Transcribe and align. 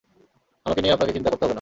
আমাকে 0.65 0.81
নিয়ে 0.81 0.93
আপনাকে 0.93 1.13
চিন্তা 1.13 1.29
করতে 1.29 1.43
হবে 1.43 1.45
না। 1.45 1.49